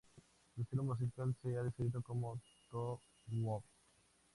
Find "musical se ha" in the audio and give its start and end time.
0.83-1.61